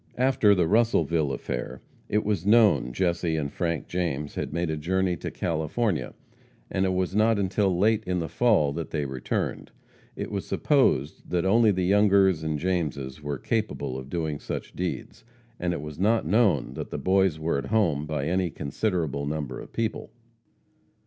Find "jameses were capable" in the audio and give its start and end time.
12.57-13.95